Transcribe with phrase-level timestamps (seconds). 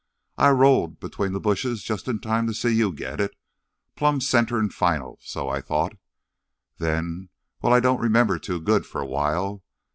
[0.39, 4.71] I rolled between th' bushes jus' in time to see you get it—plumb center an'
[4.71, 5.93] final, so I thought.
[6.79, 7.29] Then...
[7.61, 9.61] well, I don't remember too good for a while.